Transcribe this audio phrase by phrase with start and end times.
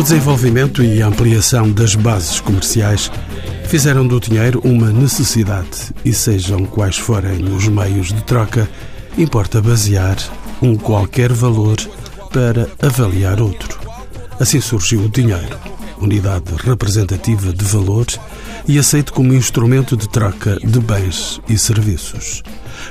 [0.00, 3.12] O desenvolvimento e a ampliação das bases comerciais
[3.66, 8.66] fizeram do dinheiro uma necessidade e, sejam quais forem os meios de troca,
[9.18, 10.16] importa basear
[10.62, 11.76] um qualquer valor
[12.32, 13.78] para avaliar outro.
[14.40, 15.58] Assim surgiu o dinheiro,
[15.98, 18.06] unidade representativa de valor
[18.66, 22.42] e aceito como instrumento de troca de bens e serviços.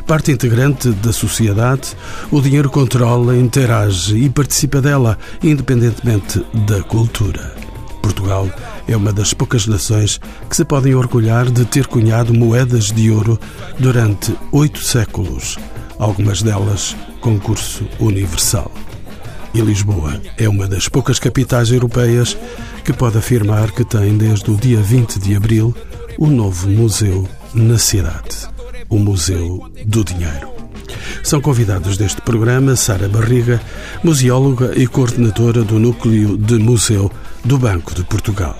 [0.06, 1.96] Parte integrante da sociedade,
[2.32, 7.56] o dinheiro controla, interage e participa dela, independentemente da cultura.
[8.02, 8.50] Portugal
[8.88, 13.40] é uma das poucas nações que se podem orgulhar de ter cunhado moedas de ouro
[13.78, 15.58] durante oito séculos,
[15.98, 18.72] algumas delas com curso universal.
[19.54, 22.38] E Lisboa é uma das poucas capitais europeias
[22.84, 25.76] que pode afirmar que tem, desde o dia 20 de abril,
[26.18, 30.50] o novo museu na cidade o Museu do Dinheiro.
[31.24, 33.62] São convidados deste programa Sara Barriga,
[34.04, 37.12] museóloga e coordenadora do Núcleo de Museu
[37.44, 38.58] do Banco de Portugal.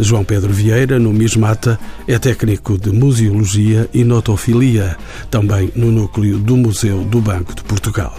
[0.00, 4.96] João Pedro Vieira, no Mismata, é técnico de museologia e notofilia,
[5.28, 8.16] também no núcleo do Museu do Banco de Portugal.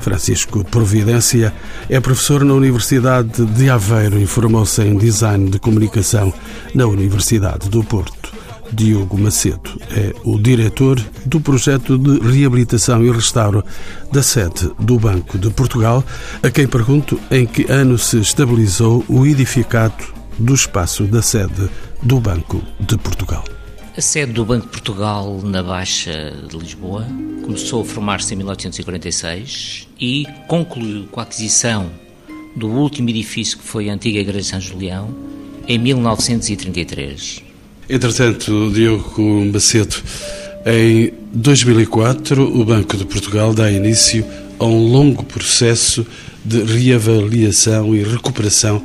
[0.00, 1.54] Francisco Providência
[1.88, 6.32] é professor na Universidade de Aveiro e formou-se em design de comunicação
[6.74, 8.32] na Universidade do Porto.
[8.72, 13.64] Diogo Macedo é o diretor do projeto de reabilitação e restauro
[14.12, 16.04] da sede do Banco de Portugal,
[16.42, 20.04] a quem pergunto em que ano se estabilizou o edificado
[20.38, 21.68] do espaço da sede
[22.02, 23.44] do Banco de Portugal.
[23.96, 27.06] A sede do Banco de Portugal na Baixa de Lisboa
[27.42, 31.90] começou a formar-se em 1846 e concluiu com a aquisição
[32.54, 35.14] do último edifício que foi a antiga Igreja de São Julião
[35.66, 37.49] em 1933.
[37.92, 39.96] Entretanto, Diogo Macedo,
[40.64, 44.24] em 2004, o Banco de Portugal dá início
[44.60, 46.06] a um longo processo
[46.44, 48.80] de reavaliação e recuperação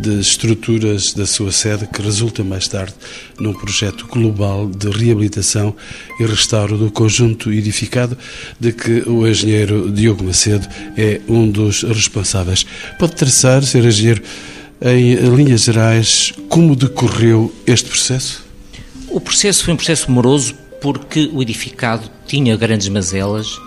[0.00, 2.94] de estruturas da sua sede, que resulta mais tarde
[3.38, 5.76] num projeto global de reabilitação
[6.18, 8.16] e restauro do conjunto edificado,
[8.58, 12.64] de que o engenheiro Diogo Macedo é um dos responsáveis.
[12.98, 14.22] Pode traçar, ser engenheiro,
[14.80, 18.45] em linhas gerais, como decorreu este processo?
[19.16, 23.58] O processo foi um processo moroso porque o edificado tinha grandes mazelas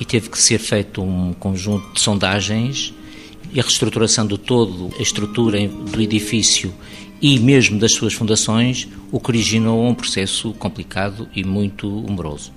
[0.00, 2.92] e teve que ser feito um conjunto de sondagens
[3.52, 6.74] e a reestruturação de todo a estrutura do edifício
[7.22, 12.52] e mesmo das suas fundações, o que originou um processo complicado e muito moroso.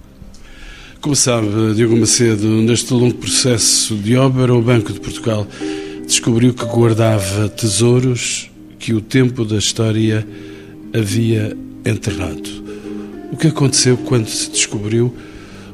[0.99, 5.45] Como sabe, Diogo Macedo, neste longo processo de obra, o Banco de Portugal
[6.03, 8.49] descobriu que guardava tesouros
[8.79, 10.27] que o tempo da história
[10.91, 12.49] havia enterrado.
[13.31, 15.15] O que aconteceu quando se descobriu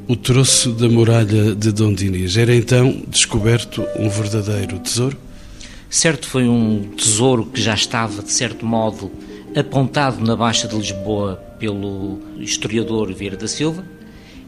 [0.08, 2.38] o troço da muralha de Dom Dinis?
[2.38, 5.18] Era então descoberto um verdadeiro tesouro?
[5.90, 9.12] Certo, foi um tesouro que já estava, de certo modo,
[9.56, 13.86] apontado na Baixa de Lisboa pelo historiador Vieira da Silva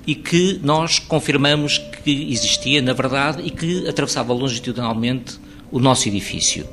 [0.06, 5.40] e que nós confirmamos que existia, na verdade, e que atravessava longitudinalmente
[5.72, 6.66] o nosso edifício.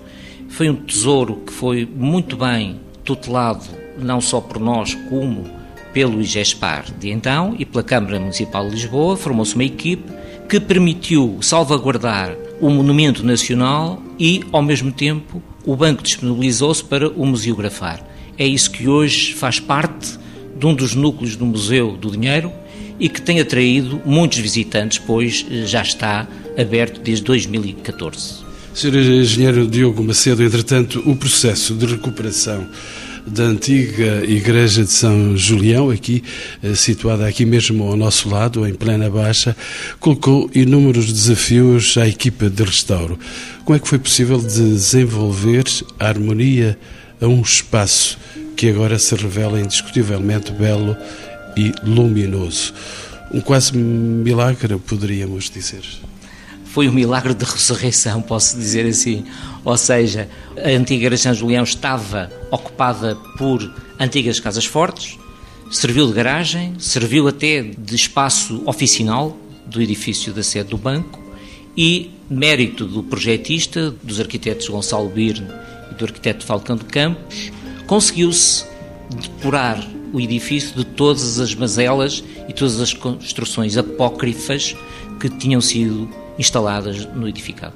[0.48, 5.44] Foi um tesouro que foi muito bem tutelado não só por nós, como
[5.92, 10.12] pelo IGESPAR de então e pela Câmara Municipal de Lisboa, formou-se uma equipe
[10.48, 17.24] que permitiu salvaguardar o monumento nacional e, ao mesmo tempo, o banco disponibilizou-se para o
[17.24, 18.04] museografar.
[18.36, 20.18] É isso que hoje faz parte
[20.58, 22.52] de um dos núcleos do Museu do Dinheiro
[22.98, 26.26] e que tem atraído muitos visitantes, pois já está
[26.58, 28.44] aberto desde 2014.
[28.74, 28.96] Sr.
[28.96, 32.66] Engenheiro Diogo Macedo, entretanto, o processo de recuperação
[33.26, 36.22] da antiga Igreja de São Julião, aqui
[36.62, 39.56] eh, situada aqui mesmo ao nosso lado, em plena baixa,
[39.98, 43.18] colocou inúmeros desafios à equipa de restauro.
[43.64, 45.64] Como é que foi possível desenvolver
[45.98, 46.78] a harmonia
[47.20, 48.18] a um espaço
[48.56, 50.96] que agora se revela indiscutivelmente belo
[51.56, 52.74] e luminoso?
[53.32, 55.82] Um quase milagre, poderíamos dizer
[56.74, 59.24] foi um milagre de ressurreição, posso dizer assim.
[59.64, 65.16] Ou seja, a antiga Igreja de São Julião estava ocupada por antigas casas fortes,
[65.70, 71.22] serviu de garagem, serviu até de espaço oficinal do edifício da sede do banco
[71.76, 75.46] e mérito do projetista, dos arquitetos Gonçalo Birne
[75.92, 77.52] e do arquiteto Falcão de Campos,
[77.86, 78.64] conseguiu-se
[79.10, 79.80] depurar
[80.12, 84.74] o edifício de todas as mazelas e todas as construções apócrifas
[85.20, 87.74] que tinham sido instaladas no edificado.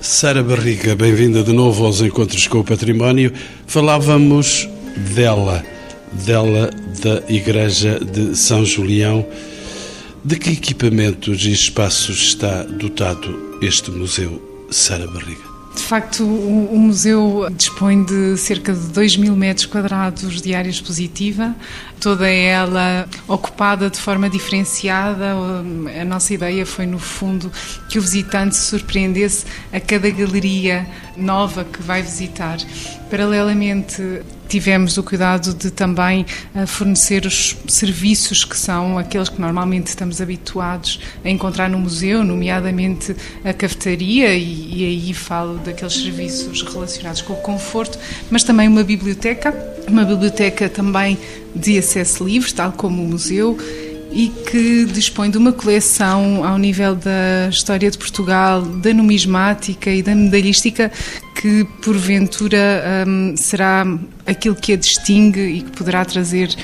[0.00, 3.32] Sara Barriga, bem-vinda de novo aos Encontros com o Património.
[3.66, 4.68] Falávamos
[5.14, 5.64] dela,
[6.12, 6.70] dela
[7.02, 9.26] da Igreja de São Julião.
[10.24, 14.40] De que equipamentos e espaços está dotado este museu,
[14.70, 15.47] Sara Barriga?
[15.78, 20.68] De facto, o, o, museu dispõe de cerca de 2 mil metros quadrados de área
[20.68, 21.54] expositiva,
[22.00, 25.36] toda ela ocupada de forma diferenciada.
[26.00, 27.50] A nossa ideia foi, no fundo,
[27.88, 30.84] que o visitante se surpreendesse a cada galeria
[31.16, 32.58] nova que vai visitar.
[33.08, 34.02] Paralelamente,
[34.48, 36.24] tivemos o cuidado de também
[36.54, 42.24] eh, fornecer os serviços que são aqueles que normalmente estamos habituados a encontrar no museu,
[42.24, 43.14] nomeadamente
[43.44, 47.98] a cafetaria, e, e aí falo daqueles serviços relacionados com o conforto,
[48.30, 49.54] mas também uma biblioteca,
[49.86, 51.18] uma biblioteca também
[51.54, 53.56] de acesso livre, tal como o museu
[54.10, 60.02] e que dispõe de uma coleção ao nível da história de Portugal, da numismática e
[60.02, 60.90] da medalhística
[61.34, 63.86] que porventura um, será
[64.26, 66.54] aquilo que a distingue e que poderá trazer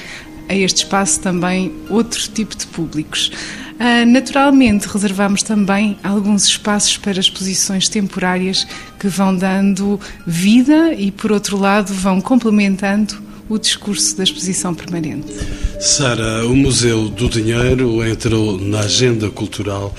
[0.49, 3.31] a este espaço também outro tipo de públicos.
[3.75, 8.67] Uh, naturalmente, reservamos também alguns espaços para exposições temporárias
[8.99, 13.17] que vão dando vida e, por outro lado, vão complementando
[13.49, 15.33] o discurso da exposição permanente.
[15.81, 19.95] Sara, o Museu do Dinheiro entrou na agenda cultural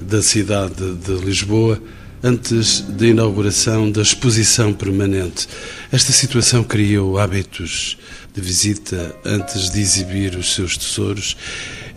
[0.00, 1.80] da cidade de Lisboa
[2.22, 5.48] antes da inauguração da exposição permanente.
[5.92, 7.96] Esta situação criou hábitos
[8.34, 11.36] de visita antes de exibir os seus tesouros.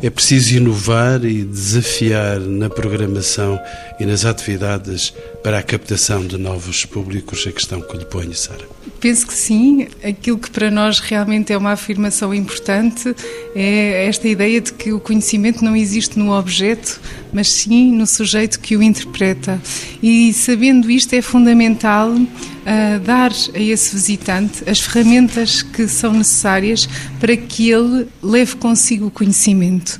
[0.03, 3.59] É preciso inovar e desafiar na programação
[3.99, 5.13] e nas atividades
[5.43, 7.45] para a captação de novos públicos.
[7.47, 8.65] A questão que lhe ponho, Sara.
[8.99, 9.87] Penso que sim.
[10.03, 13.15] Aquilo que para nós realmente é uma afirmação importante
[13.55, 16.99] é esta ideia de que o conhecimento não existe no objeto,
[17.33, 19.61] mas sim no sujeito que o interpreta.
[20.01, 26.87] E sabendo isto, é fundamental uh, dar a esse visitante as ferramentas que são necessárias
[27.19, 29.99] para que ele leve consigo o conhecimento.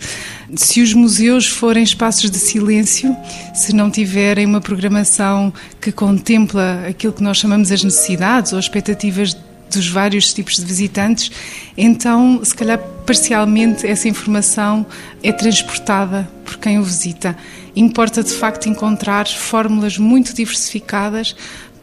[0.56, 3.16] Se os museus forem espaços de silêncio,
[3.54, 9.36] se não tiverem uma programação que contempla aquilo que nós chamamos as necessidades ou expectativas
[9.72, 11.32] dos vários tipos de visitantes,
[11.78, 14.86] então, se calhar, parcialmente essa informação
[15.24, 17.38] é transportada por quem o visita.
[17.76, 21.36] Importa, de facto, encontrar fórmulas muito diversificadas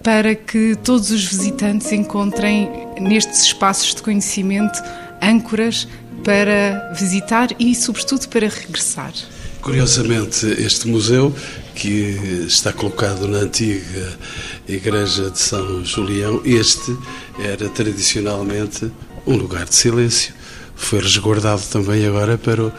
[0.02, 2.68] para que todos os visitantes encontrem
[3.00, 4.82] nestes espaços de conhecimento
[5.20, 5.88] âncoras
[6.24, 9.12] para visitar e, sobretudo, para regressar.
[9.60, 11.34] Curiosamente, este museu,
[11.78, 14.18] que está colocado na antiga
[14.66, 16.96] Igreja de São Julião, este
[17.38, 18.90] era tradicionalmente
[19.24, 20.34] um lugar de silêncio.
[20.74, 22.72] Foi resguardado também agora para o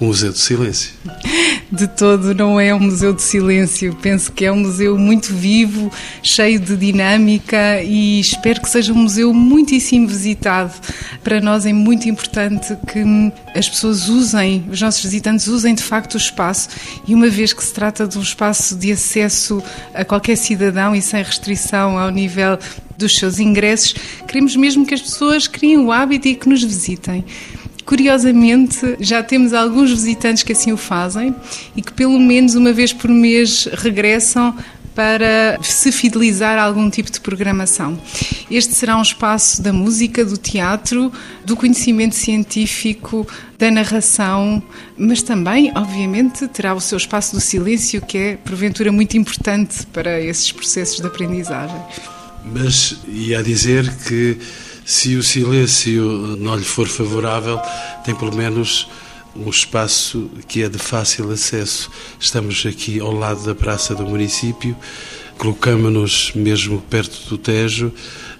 [0.00, 0.92] Museu do Silêncio.
[1.70, 3.96] De todo, não é um museu de silêncio.
[4.00, 5.90] Penso que é um museu muito vivo,
[6.22, 10.72] cheio de dinâmica e espero que seja um museu muitíssimo visitado.
[11.24, 13.02] Para nós é muito importante que
[13.58, 16.68] as pessoas usem, os nossos visitantes usem de facto o espaço
[17.08, 19.62] e uma vez que se trata de um espaço de acesso
[19.94, 22.56] a qualquer cidadão e sem restrição ao nível
[22.96, 23.94] dos seus ingressos,
[24.28, 27.24] queremos mesmo que as pessoas criem o hábito e que nos visitem.
[27.84, 31.34] Curiosamente, já temos alguns visitantes que assim o fazem
[31.76, 34.56] e que pelo menos uma vez por mês regressam
[34.94, 37.98] para se fidelizar a algum tipo de programação.
[38.50, 41.12] Este será um espaço da música, do teatro,
[41.44, 43.26] do conhecimento científico,
[43.58, 44.62] da narração,
[44.96, 50.20] mas também, obviamente, terá o seu espaço do silêncio, que é, porventura, muito importante para
[50.20, 51.80] esses processos de aprendizagem.
[52.44, 54.38] Mas ia dizer que
[54.84, 57.60] se o silêncio não lhe for favorável,
[58.04, 58.88] tem pelo menos
[59.34, 61.90] um espaço que é de fácil acesso.
[62.20, 64.76] Estamos aqui ao lado da praça do município,
[65.38, 67.92] colocamos-nos mesmo perto do Tejo.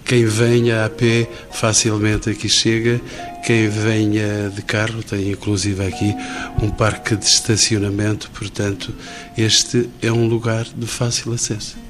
[0.05, 3.01] Quem venha a pé facilmente aqui chega,
[3.43, 6.15] quem venha de carro tem inclusive aqui
[6.61, 8.93] um parque de estacionamento, portanto,
[9.35, 11.84] este é um lugar de fácil acesso.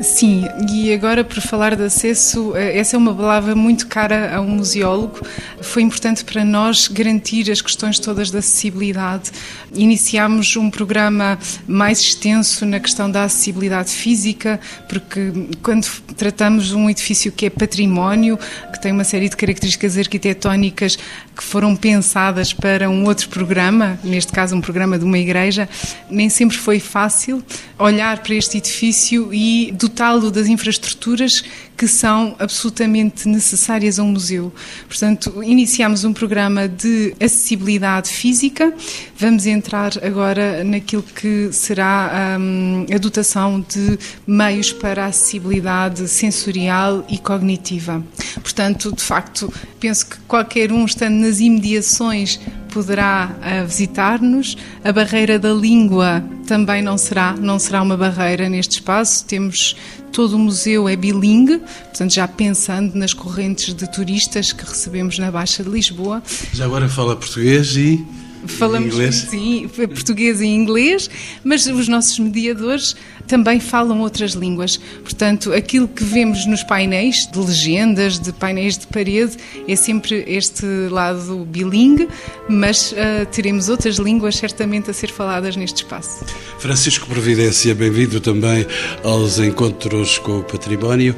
[0.00, 4.40] Sim, e agora por falar de acesso, eh, essa é uma palavra muito cara a
[4.40, 5.18] um museólogo.
[5.60, 9.32] Foi importante para nós garantir as questões todas da acessibilidade.
[9.74, 11.36] Iniciámos um programa
[11.66, 15.84] mais extenso na questão da acessibilidade física, porque quando
[16.16, 18.38] tratamos de um edifício que é património,
[18.72, 20.96] que tem uma série de características arquitetónicas
[21.36, 25.68] que foram pensadas para um outro programa, neste caso um programa de uma igreja,
[26.08, 27.42] nem sempre foi fácil
[27.78, 31.42] olhar para este edifício e dotá-lo das infraestruturas
[31.76, 34.52] que são absolutamente necessárias a um museu.
[34.86, 38.74] Portanto, iniciamos um programa de acessibilidade física.
[39.16, 47.06] Vamos entrar agora naquilo que será um, a dotação de meios para a acessibilidade sensorial
[47.08, 48.04] e cognitiva.
[48.42, 54.56] Portanto, de facto, penso que qualquer um estando nas imediações poderá uh, visitar-nos.
[54.84, 59.24] A barreira da língua também não será, não será uma barreira neste espaço.
[59.24, 59.76] Temos
[60.12, 65.30] todo o museu é bilingue, portanto já pensando nas correntes de turistas que recebemos na
[65.30, 66.22] Baixa de Lisboa.
[66.52, 68.04] Já agora fala português e
[68.46, 69.26] Falamos inglês?
[69.30, 71.10] sim, português e inglês,
[71.42, 72.94] mas os nossos mediadores
[73.26, 74.80] também falam outras línguas.
[75.02, 80.66] Portanto, aquilo que vemos nos painéis de legendas, de painéis de parede, é sempre este
[80.90, 82.08] lado bilingue,
[82.48, 86.24] mas uh, teremos outras línguas certamente a ser faladas neste espaço.
[86.58, 88.66] Francisco Providência, bem-vindo também
[89.04, 91.14] aos encontros com o património.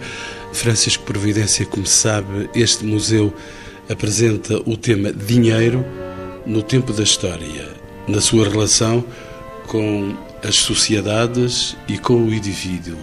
[0.53, 3.33] Francisco Providência, como sabe, este museu
[3.89, 5.85] apresenta o tema dinheiro
[6.51, 7.69] no tempo da história,
[8.09, 9.05] na sua relação
[9.69, 12.99] com as sociedades e com o indivíduo.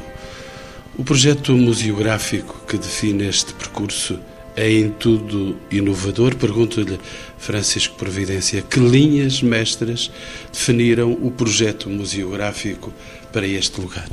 [0.97, 4.19] O projeto museográfico que define este percurso
[4.53, 6.35] é em tudo inovador.
[6.35, 6.99] Pergunto-lhe,
[7.37, 10.11] Francisco Providência, que linhas mestras
[10.51, 12.93] definiram o projeto museográfico
[13.31, 14.09] para este lugar?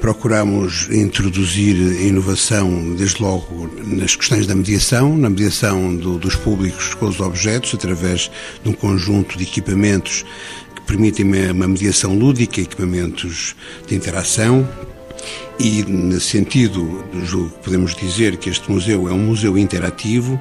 [0.00, 7.06] Procuramos introduzir inovação, desde logo, nas questões da mediação, na mediação do, dos públicos com
[7.06, 8.30] os objetos, através
[8.62, 10.24] de um conjunto de equipamentos
[10.74, 14.68] que permitem uma mediação lúdica, equipamentos de interação,
[15.58, 17.04] e, nesse sentido,
[17.62, 20.40] podemos dizer que este museu é um museu interativo,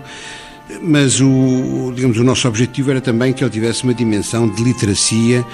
[0.82, 5.46] mas o, digamos, o nosso objetivo era também que ele tivesse uma dimensão de literacia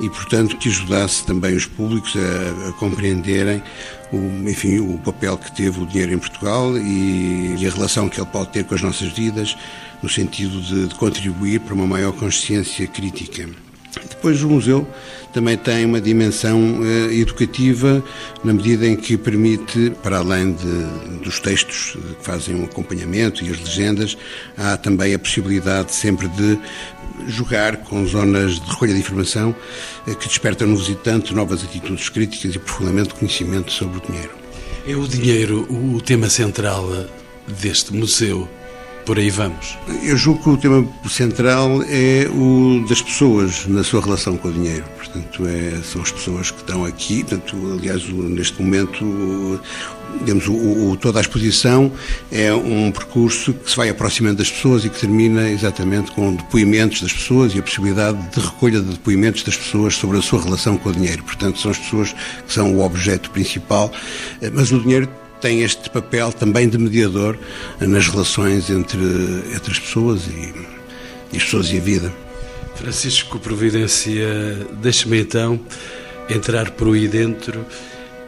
[0.00, 3.62] e, portanto, que ajudasse também os públicos a, a compreenderem
[4.12, 8.20] o, enfim, o papel que teve o dinheiro em Portugal e, e, a relação que
[8.20, 9.56] ele pode ter com as nossas vidas,
[10.02, 13.48] no sentido de, de contribuir para uma maior consciência crítica.
[14.08, 14.86] Depois o museu
[15.32, 18.02] também tem uma dimensão eh, educativa
[18.42, 23.50] na medida em que permite, para além de, dos textos que fazem um acompanhamento e
[23.50, 24.16] as legendas,
[24.56, 26.58] há também a possibilidade sempre de
[27.26, 29.54] jogar com zonas de recolha de informação
[30.06, 34.30] eh, que despertam no visitante novas atitudes críticas e profundamente conhecimento sobre o dinheiro.
[34.86, 36.88] É o dinheiro o tema central
[37.60, 38.48] deste museu
[39.08, 39.78] por aí vamos.
[40.02, 44.52] Eu julgo que o tema central é o das pessoas na sua relação com o
[44.52, 44.84] dinheiro.
[44.98, 47.24] Portanto, é, são as pessoas que estão aqui.
[47.24, 49.58] Portanto, aliás, neste momento,
[50.20, 51.90] digamos, o, o, toda a exposição
[52.30, 57.00] é um percurso que se vai aproximando das pessoas e que termina exatamente com depoimentos
[57.00, 60.76] das pessoas e a possibilidade de recolha de depoimentos das pessoas sobre a sua relação
[60.76, 61.24] com o dinheiro.
[61.24, 62.14] Portanto, são as pessoas
[62.46, 63.90] que são o objeto principal,
[64.52, 65.08] mas o dinheiro
[65.40, 67.38] tem este papel também de mediador
[67.80, 69.00] nas relações entre,
[69.54, 70.54] entre as pessoas e,
[71.32, 72.12] e as pessoas e a vida.
[72.76, 75.60] Francisco Providência, deixe-me então
[76.30, 77.64] entrar por aí dentro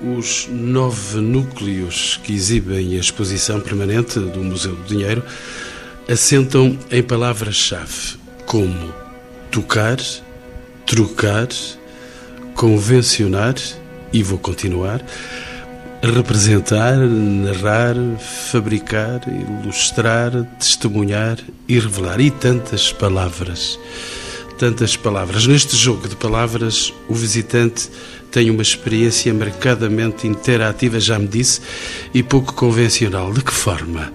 [0.01, 5.23] os nove núcleos que exibem a exposição permanente do Museu do Dinheiro
[6.09, 8.93] assentam em palavras-chave como
[9.51, 9.99] tocar,
[10.87, 11.49] trocar,
[12.55, 13.55] convencionar,
[14.13, 15.05] e vou continuar,
[16.03, 21.39] representar, narrar, fabricar, ilustrar, testemunhar
[21.69, 22.21] e revelar.
[22.21, 23.79] E tantas palavras.
[24.59, 25.47] Tantas palavras.
[25.47, 27.89] Neste jogo de palavras, o visitante
[28.31, 31.61] tem uma experiência marcadamente interativa, já me disse,
[32.15, 33.33] e pouco convencional.
[33.33, 34.13] De que forma?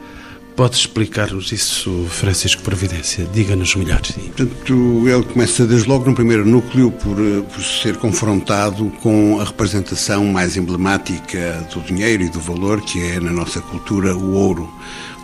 [0.56, 3.26] Pode explicar-nos isso, Francisco Providência?
[3.26, 4.00] Diga-nos melhor.
[4.02, 9.44] Portanto, ele começa desde logo no primeiro núcleo por, eh, por, ser confrontado com a
[9.44, 14.74] representação mais emblemática do dinheiro e do valor, que é, na nossa cultura, o ouro.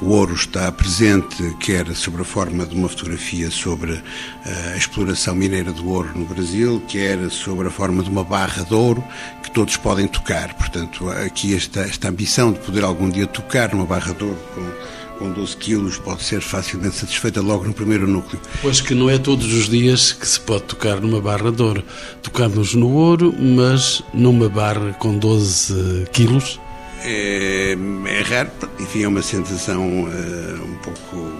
[0.02, 5.34] O ouro está presente, quer sob a forma de uma fotografia sobre eh, a exploração
[5.34, 9.02] mineira do ouro no Brasil, quer sob a forma de uma barra de ouro
[9.42, 10.54] que todos podem tocar.
[10.56, 15.00] Portanto, aqui esta, esta ambição de poder algum dia tocar numa barra de ouro com
[15.22, 18.42] com 12 quilos pode ser facilmente satisfeita logo no primeiro núcleo.
[18.60, 21.84] Pois que não é todos os dias que se pode tocar numa barra de ouro.
[22.24, 26.60] Tocamos no ouro, mas numa barra com 12 quilos.
[27.04, 28.50] É, é raro,
[28.80, 31.32] enfim, é uma sensação uh, um pouco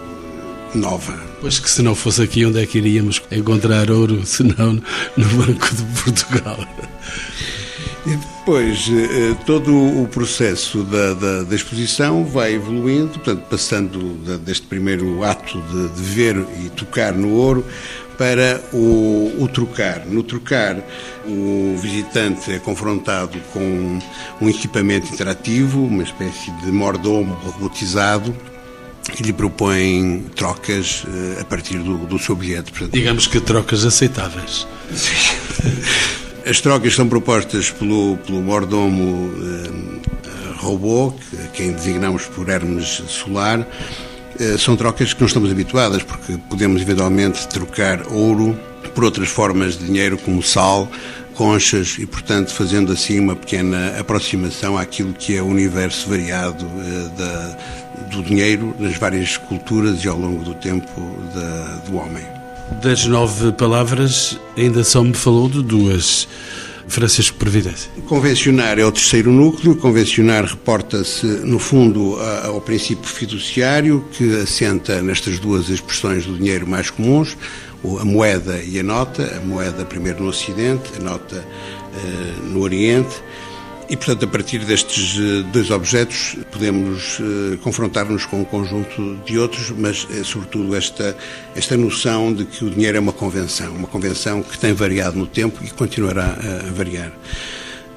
[0.76, 1.14] nova.
[1.40, 4.74] Pois que se não fosse aqui, onde é que iríamos encontrar ouro, se não
[5.18, 6.60] no Banco de Portugal?
[8.42, 14.00] E depois, eh, todo o processo da, da, da, exposição vai evoluindo, portanto, passando
[14.40, 17.64] deste primeiro ato de, de ver e tocar no ouro
[18.18, 20.08] para o, o, trocar.
[20.08, 20.78] No trocar,
[21.26, 24.00] o visitante é confrontado com
[24.42, 28.36] um equipamento interativo, uma espécie de mordomo robotizado,
[29.04, 32.72] que lhe propõe trocas uh, a partir do, do seu bilhete.
[32.72, 34.68] Portanto, Digamos que trocas aceitáveis.
[36.46, 40.02] As trocas são propostas pelo, pelo mordomo uh,
[40.58, 43.60] robô, que, quem designamos por Hermes Solar.
[43.60, 48.58] Uh, são trocas que não estamos habituadas, porque podemos eventualmente trocar ouro
[48.96, 50.90] por outras formas de dinheiro, como sal,
[51.36, 57.10] conchas e, portanto, fazendo assim uma pequena aproximação àquilo que é o universo variado uh,
[57.10, 57.58] da,
[58.10, 60.90] do dinheiro nas várias culturas e ao longo do tempo
[61.36, 62.41] da, do homem.
[62.80, 66.28] Das nove palavras, ainda só me falou de duas.
[66.88, 67.90] Francisco Previdência.
[68.06, 69.76] Convencionar é o terceiro núcleo.
[69.76, 76.90] Convencionar reporta-se, no fundo, ao princípio fiduciário, que assenta nestas duas expressões do dinheiro mais
[76.90, 77.38] comuns,
[78.00, 79.38] a moeda e a nota.
[79.38, 83.16] A moeda primeiro no Ocidente, a nota uh, no Oriente.
[83.92, 89.38] E, portanto, a partir destes eh, dois objetos, podemos uh, confrontar-nos com um conjunto de
[89.38, 91.14] outros, mas, uh, sobretudo, esta,
[91.58, 95.28] esta noção de que o dinheiro é uma convenção, uma convenção que tem variado no
[95.28, 97.12] tempo e continuará a, a variar.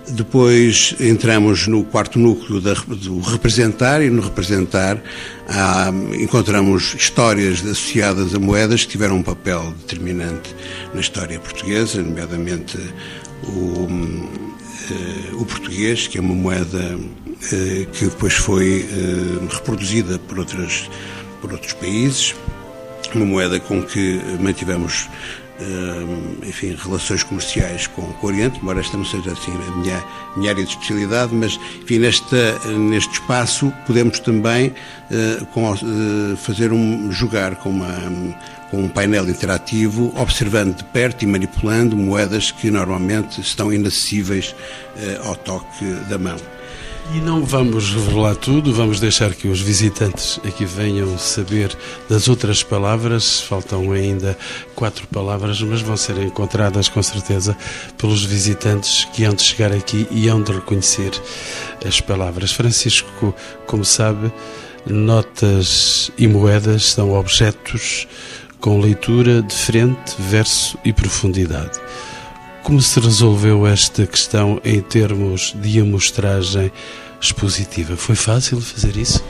[0.09, 5.01] Depois entramos no quarto núcleo da, do representar, e no representar
[5.49, 10.57] há, encontramos histórias associadas a moedas que tiveram um papel determinante
[10.93, 12.77] na história portuguesa, nomeadamente
[13.45, 14.54] o uh,
[15.35, 20.89] o português, que é uma moeda uh, que depois foi uh, reproduzida por, outras,
[21.41, 22.35] por outros países,
[23.15, 25.09] uma moeda com que mantivemos
[26.43, 30.05] enfim, relações comerciais com, o Oriente, embora esta não seja assim a minha,
[30.37, 37.11] minha área de especialidade, mas enfim, neste espaço podemos também uh, com, uh, fazer um,
[37.13, 37.95] jogar com uma
[38.71, 44.55] com um painel interativo, observando de perto e manipulando moedas que normalmente estão inacessíveis
[44.97, 46.37] uh, ao toque da mão.
[47.13, 51.77] E não vamos revelar tudo, vamos deixar que os visitantes aqui venham saber
[52.09, 53.41] das outras palavras.
[53.41, 54.37] Faltam ainda
[54.75, 57.57] quatro palavras, mas vão ser encontradas com certeza
[57.99, 61.13] pelos visitantes que hão de chegar aqui e hão de reconhecer
[61.87, 62.53] as palavras.
[62.53, 63.35] Francisco,
[63.67, 64.33] como sabe,
[64.87, 68.09] notas e moedas são objetos
[68.61, 71.79] com leitura de frente, verso e profundidade.
[72.65, 76.73] Como se resolveu esta questão em termos de amostragem
[77.21, 77.95] expositiva?
[77.95, 79.23] Foi fácil fazer isso?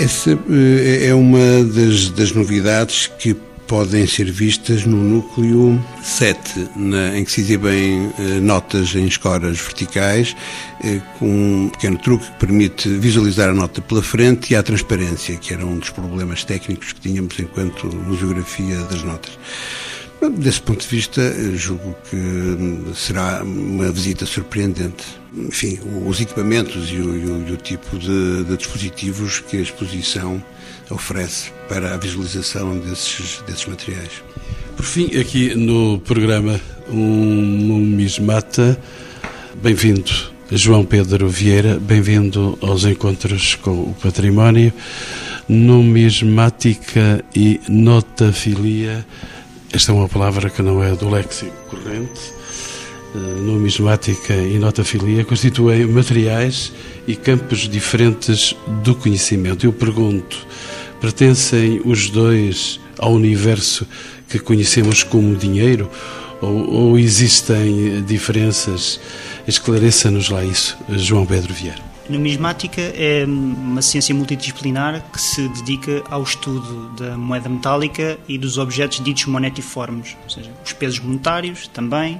[0.00, 7.18] Essa eh, é uma das, das novidades que podem ser vistas no núcleo 7, na,
[7.18, 10.34] em que se exibem eh, notas em escoras verticais,
[10.82, 15.36] eh, com um pequeno truque que permite visualizar a nota pela frente e a transparência,
[15.36, 19.38] que era um dos problemas técnicos que tínhamos enquanto museografia das notas.
[20.20, 21.22] Desse ponto de vista,
[21.54, 25.04] julgo que hum, será uma visita surpreendente.
[25.36, 29.60] Enfim, os equipamentos e o, e o, e o tipo de, de, dispositivos que a
[29.60, 30.42] exposição
[30.90, 34.10] oferece para a visualização desses, desses materiais.
[34.76, 37.34] Por fim, aqui no programa Um
[37.66, 38.78] Numismata,
[39.62, 40.10] bem-vindo
[40.50, 44.72] João Pedro Vieira, bem-vindo aos encontros com o património.
[45.48, 49.06] Numismática e notafilia
[49.72, 52.38] esta é uma palavra que não é do léxico corrente.
[53.14, 56.72] Eh, numismática e notafilia constituem materiais
[57.06, 59.64] e campos diferentes do conhecimento.
[59.64, 60.36] Eu pergunto,
[61.00, 63.86] pertencem os dois ao universo
[64.28, 65.90] que conhecemos como dinheiro
[66.42, 69.00] ou, ou existem diferenças?
[69.46, 71.87] Esclareça-nos lá isso, João Pedro Vieira.
[72.08, 78.56] Numismática é uma ciência multidisciplinar que se dedica ao estudo da moeda metálica e dos
[78.56, 82.18] objetos ditos monetiformes, ou seja, os pesos monetários também,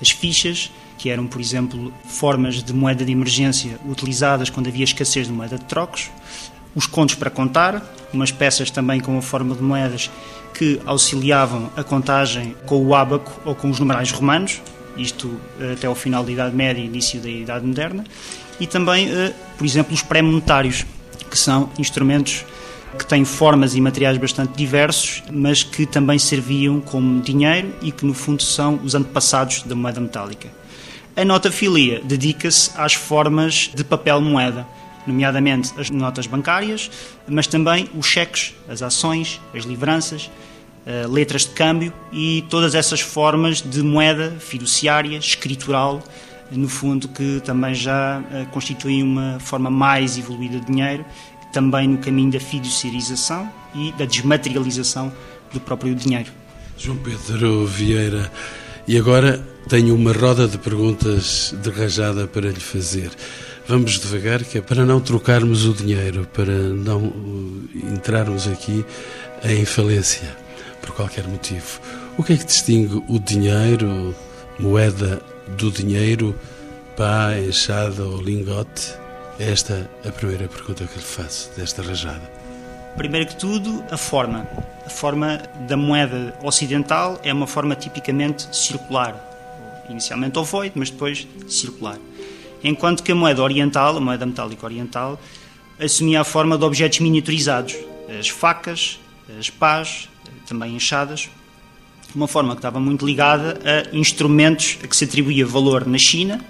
[0.00, 5.26] as fichas, que eram, por exemplo, formas de moeda de emergência utilizadas quando havia escassez
[5.26, 6.10] de moeda de trocos,
[6.74, 10.10] os contos para contar, umas peças também com a forma de moedas
[10.52, 14.60] que auxiliavam a contagem com o ábaco ou com os numerais romanos,
[14.96, 18.04] isto eh, até ao final da Idade Média e início da Idade Moderna,
[18.60, 20.84] e também, eh, por exemplo, os pré-monetários,
[21.30, 22.44] que são instrumentos
[22.98, 28.06] que tem formas e materiais bastante diversos, mas que também serviam como dinheiro e que,
[28.06, 30.48] no fundo, são os antepassados da moeda metálica.
[31.16, 34.66] A nota filia dedica-se às formas de papel moeda,
[35.06, 36.90] nomeadamente as notas bancárias,
[37.28, 40.30] mas também os cheques, as ações, as livranças,
[40.86, 46.02] eh, letras de câmbio e todas essas formas de moeda fiduciária, escritural,
[46.50, 51.04] no fundo, que também já eh, constituem uma forma mais evoluída de dinheiro,
[51.52, 55.12] também no caminho da fiduciarização e da desmaterialização
[55.52, 56.30] do próprio dinheiro.
[56.76, 58.30] João Pedro Vieira,
[58.86, 63.10] e agora tenho uma roda de perguntas de rajada para lhe fazer.
[63.66, 68.84] Vamos devagar, que é para não trocarmos o dinheiro, para não uh, entrarmos aqui
[69.42, 70.36] em falência,
[70.82, 71.80] por qualquer motivo.
[72.18, 74.14] O que é que distingue o dinheiro,
[74.58, 76.34] moeda do dinheiro,
[76.96, 78.94] pá, enxada ou lingote?
[79.38, 82.30] Esta é a primeira pergunta que lhe faço desta rajada.
[82.96, 84.46] Primeiro que tudo, a forma.
[84.86, 89.14] A forma da moeda ocidental é uma forma tipicamente circular.
[89.88, 91.98] Inicialmente ovoide, mas depois circular.
[92.62, 95.20] Enquanto que a moeda oriental, a moeda metálica oriental,
[95.78, 97.74] assumia a forma de objetos miniaturizados.
[98.18, 99.00] As facas,
[99.38, 100.08] as pás,
[100.46, 101.28] também enxadas.
[102.14, 106.40] Uma forma que estava muito ligada a instrumentos a que se atribuía valor na China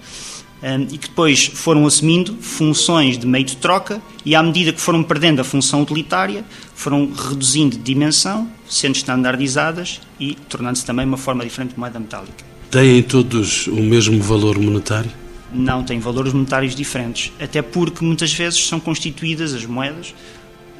[0.91, 5.03] e que depois foram assumindo funções de meio de troca e à medida que foram
[5.03, 11.43] perdendo a função utilitária, foram reduzindo de dimensão, sendo standardizadas e tornando-se também uma forma
[11.43, 12.45] diferente de moeda metálica.
[12.69, 15.11] Têm todos o mesmo valor monetário?
[15.53, 20.13] Não, têm valores monetários diferentes, até porque muitas vezes são constituídas as moedas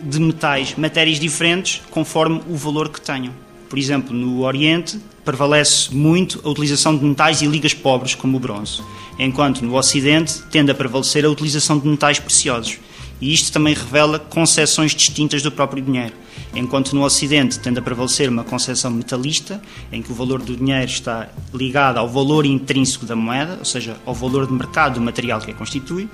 [0.02, 3.34] de metais, matérias diferentes, conforme o valor que tenham.
[3.76, 8.40] Por exemplo, no Oriente prevalece muito a utilização de metais e ligas pobres, como o
[8.40, 8.82] bronze,
[9.20, 12.80] enquanto no Ocidente tende a prevalecer a utilização de metais preciosos.
[13.20, 16.14] E isto também revela concepções distintas do próprio dinheiro.
[16.56, 19.62] Enquanto no Ocidente tende a prevalecer uma concepção metalista,
[19.92, 23.98] em que o valor do dinheiro está ligado ao valor intrínseco da moeda, ou seja,
[24.06, 26.08] ao valor de mercado do material que a constitui,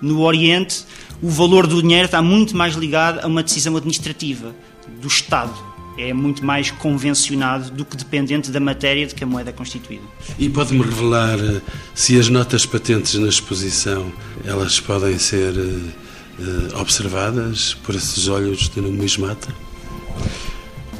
[0.00, 0.84] no Oriente
[1.20, 4.54] o valor do dinheiro está muito mais ligado a uma decisão administrativa
[5.02, 5.67] do Estado
[5.98, 10.04] é muito mais convencionado do que dependente da matéria de que a moeda é constituída.
[10.38, 11.60] E pode-me revelar eh,
[11.94, 14.12] se as notas patentes na exposição
[14.44, 19.52] elas podem ser uh, observadas por esses olhos de numismata?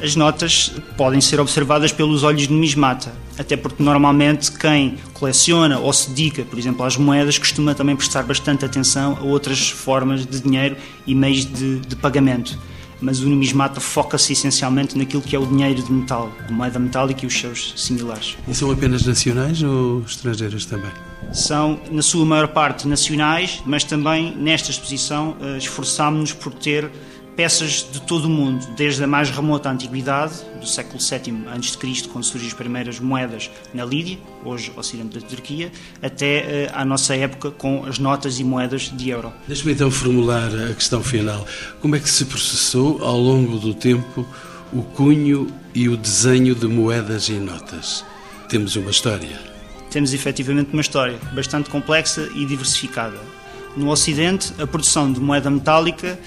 [0.02, 5.92] As notas podem ser observadas pelos olhos de numismata, até porque normalmente quem coleciona ou
[5.92, 10.40] se dedica, por exemplo, às moedas, costuma também prestar bastante atenção a outras formas de
[10.40, 12.56] dinheiro e meios de, de pagamento
[13.00, 17.24] mas o numismata foca-se essencialmente naquilo que é o dinheiro de metal, a moeda metálica
[17.24, 18.36] e os seus similares.
[18.46, 20.90] E são apenas nacionais ou estrangeiras também?
[21.32, 26.90] São, na sua maior parte, nacionais, mas também nesta exposição eh, esforçámos-nos por ter
[27.38, 32.24] peças de todo o mundo, desde a mais remota antiguidade, do século VII a.C., quando
[32.24, 35.70] surgem as primeiras moedas na Lídia, hoje ocidente da Turquia,
[36.02, 39.32] até uh, à nossa época com as notas e moedas de euro.
[39.46, 41.46] Deixe-me então formular a questão final.
[41.80, 44.26] Como é que se processou ao longo do tempo
[44.72, 48.04] o cunho e o desenho de moedas e notas?
[48.48, 49.38] Temos uma história.
[49.92, 53.16] Temos efetivamente uma história bastante complexa e diversificada.
[53.76, 56.18] No Ocidente, a produção de moeda metálica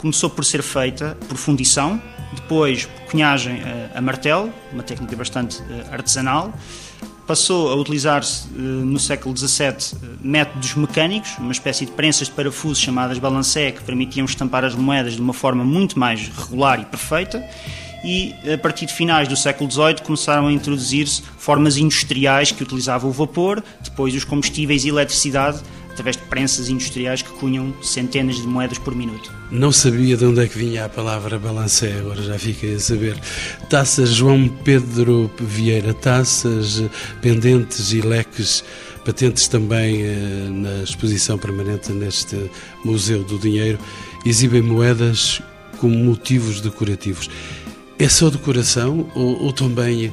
[0.00, 2.00] começou por ser feita por fundição,
[2.32, 3.60] depois cunhagem
[3.94, 6.54] a, a martelo, uma técnica bastante uh, artesanal.
[7.26, 12.80] Passou a utilizar-se uh, no século XVII métodos mecânicos, uma espécie de prensas de parafuso
[12.80, 17.44] chamadas balancé, que permitiam estampar as moedas de uma forma muito mais regular e perfeita.
[18.02, 23.10] E a partir de finais do século XVIII começaram a introduzir-se formas industriais que utilizavam
[23.10, 25.60] o vapor, depois os combustíveis e eletricidade
[26.00, 29.30] através de prensas industriais que cunham centenas de moedas por minuto.
[29.50, 33.16] Não sabia de onde é que vinha a palavra balancé, agora já fiquei a saber.
[33.68, 36.82] Taças João Pedro Vieira, taças,
[37.20, 38.64] pendentes e leques,
[39.04, 42.50] patentes também eh, na exposição permanente neste
[42.82, 43.78] Museu do Dinheiro,
[44.24, 45.42] exibem moedas
[45.78, 47.28] como motivos decorativos.
[47.98, 50.10] É só decoração ou, ou também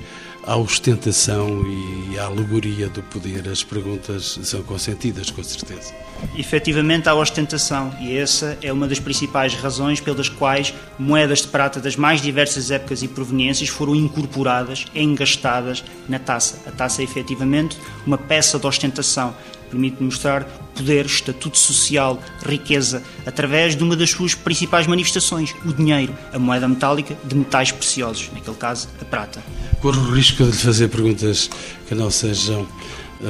[0.47, 3.47] à ostentação e à alegoria do poder.
[3.49, 5.93] As perguntas são consentidas, com certeza.
[6.36, 11.79] Efetivamente, há ostentação, e essa é uma das principais razões pelas quais moedas de prata
[11.79, 16.57] das mais diversas épocas e proveniências foram incorporadas, engastadas na taça.
[16.65, 19.36] A taça é efetivamente uma peça de ostentação
[19.69, 26.15] permite mostrar poder, estatuto social, riqueza, através de uma das suas principais manifestações, o dinheiro,
[26.31, 29.43] a moeda metálica de metais preciosos, naquele caso a prata.
[29.81, 31.49] Corro o risco de lhe fazer perguntas
[31.87, 32.67] que não sejam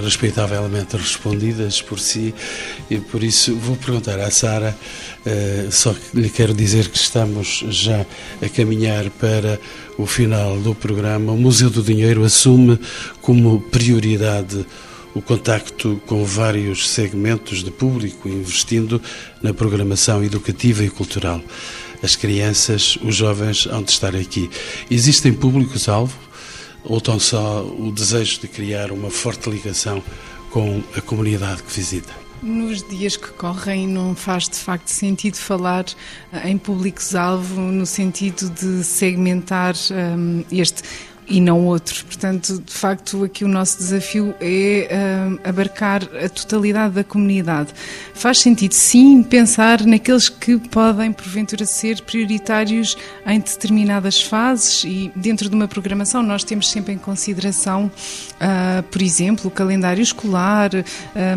[0.03, 2.33] respeitavelmente respondidas por si
[2.89, 4.75] e por isso vou perguntar à Sara,
[5.25, 8.05] uh, só que lhe quero dizer que estamos já
[8.41, 9.60] a caminhar para
[9.97, 11.31] o final do programa.
[11.31, 12.79] O Museu do Dinheiro assume
[13.21, 14.65] como prioridade
[15.17, 19.01] o contacto com vários segmentos de público, investindo
[19.41, 21.41] na programação educativa e cultural.
[22.03, 24.47] As crianças, os jovens hão de estar aqui.
[24.91, 26.15] Existem públicos-alvo
[26.84, 30.03] ou tão só o desejo de criar uma forte ligação
[30.51, 32.13] com a comunidade que visita?
[32.43, 35.86] Nos dias que correm, não faz de facto sentido falar
[36.45, 40.84] em públicos-alvo no sentido de segmentar um, este
[41.28, 42.06] e não outro.
[42.06, 47.74] Portanto, de facto, aqui o nosso desafio é uh, abarcar a totalidade da comunidade.
[48.13, 55.50] Faz sentido, sim, pensar naqueles que podem, porventura, ser prioritários em determinadas fases e dentro
[55.50, 57.92] de uma programação nós temos sempre em consideração,
[58.36, 60.72] uh, por exemplo, o calendário escolar,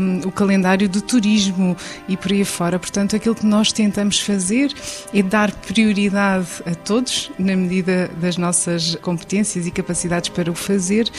[0.00, 1.76] um, o calendário do turismo
[2.08, 2.78] e por aí fora.
[2.78, 4.72] Portanto, aquilo que nós tentamos fazer
[5.12, 11.10] é dar prioridade a todos, na medida das nossas competências e capacidades para o fazer,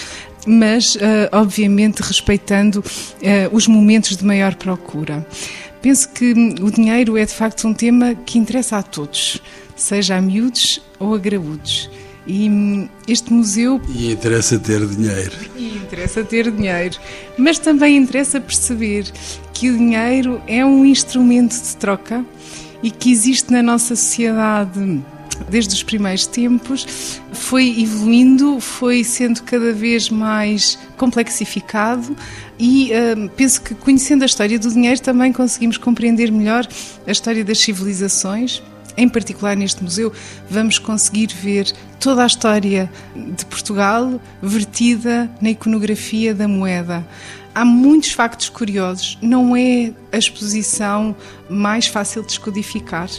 [0.46, 1.00] mas uh,
[1.32, 2.84] obviamente respeitando uh,
[3.56, 5.26] os momentos de maior procura.
[5.82, 9.42] Penso que o dinheiro é de facto um tema que interessa a todos,
[9.76, 11.90] seja a miúdos ou a graúdos.
[12.28, 13.82] E hum, este museu.
[13.90, 15.32] E interessa ter dinheiro.
[15.56, 16.96] E interessa ter dinheiro.
[17.36, 19.12] Mas também interessa perceber
[19.54, 22.24] que o dinheiro é um instrumento de troca
[22.84, 25.02] e que existe na nossa sociedade
[25.50, 32.16] desde os primeiros tempos, foi evoluindo, foi sendo cada vez mais complexificado
[32.60, 36.68] e uh, penso que conhecendo a história do dinheiro também conseguimos compreender melhor
[37.06, 38.62] a história das civilizações.
[38.98, 40.12] Em particular neste museu,
[40.50, 47.08] vamos conseguir ver toda a história de Portugal vertida na iconografia da moeda.
[47.56, 51.16] Há muitos factos curiosos, não é a exposição
[51.50, 53.10] mais fácil de descodificar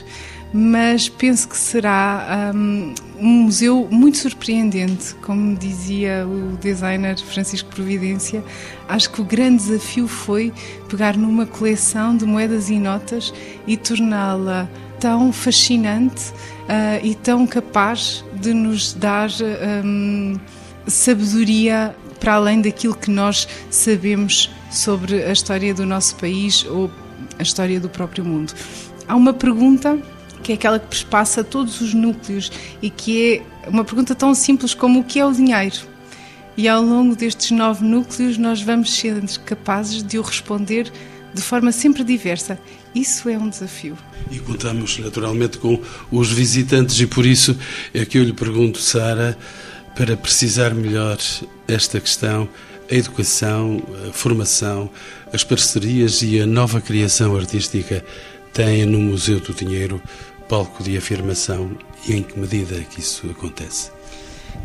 [0.52, 8.44] mas penso que será um, um, museu muito surpreendente, como dizia o designer Francisco Providência.
[8.86, 10.52] Acho que o grande desafio foi
[10.88, 13.32] pegar numa coleção de moedas e notas
[13.66, 14.68] e torná-la
[15.00, 19.30] tão fascinante uh, e tão capaz de nos dar
[19.84, 20.38] um,
[20.86, 26.90] sabedoria para além daquilo que nós sabemos sobre a história do nosso país ou
[27.38, 28.52] a história do próprio mundo.
[29.08, 29.98] Há uma pergunta
[30.42, 32.50] que é aquela que perspassa todos os núcleos
[32.82, 35.92] e que é uma pergunta tão simples como o que é o dinheiro.
[36.56, 40.92] E ao longo destes nove núcleos nós vamos ser capazes de o responder
[41.32, 42.58] de forma sempre diversa.
[42.94, 43.96] Isso é um desafio.
[44.30, 47.56] E contamos naturalmente com os visitantes e por isso
[47.94, 49.38] é que eu lhe pergunto, Sara,
[49.96, 51.18] para precisar melhor
[51.66, 52.48] esta questão,
[52.90, 54.90] a educação, a formação,
[55.32, 58.04] as parcerias e a nova criação artística
[58.52, 60.02] têm no Museu do Dinheiro
[60.52, 61.70] palco de afirmação
[62.06, 63.90] e em que medida é que isso acontece?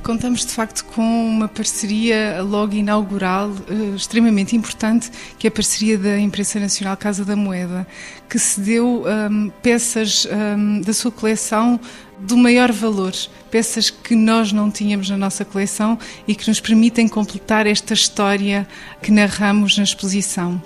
[0.04, 5.98] Contamos de facto com uma parceria logo inaugural uh, extremamente importante, que é a parceria
[5.98, 7.88] da Imprensa Nacional Casa da Moeda,
[8.28, 11.80] que cedeu um, ehm, peças um, ehm, da sua coleção
[12.20, 13.14] do maior valor,
[13.50, 15.98] peças que nós não tínhamos na nossa coleção
[16.28, 18.68] e que nos permitem completar esta história
[19.02, 20.62] que narramos na exposição.